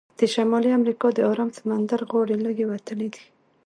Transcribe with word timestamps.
د 0.19 0.21
شمالي 0.33 0.69
امریکا 0.79 1.07
د 1.13 1.19
ارام 1.31 1.49
سمندر 1.57 1.99
غاړې 2.11 2.35
لږې 2.45 2.65
وتلې 2.71 3.07
دي. 3.13 3.23